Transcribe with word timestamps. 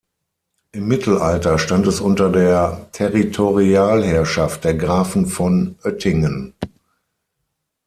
Im 0.71 0.87
Mittelalter 0.87 1.59
stand 1.59 1.85
es 1.85 2.01
unter 2.01 2.31
der 2.31 2.87
Territorialherrschaft 2.91 4.63
der 4.63 4.73
Grafen 4.73 5.27
von 5.27 5.75
Oettingen. 5.83 6.55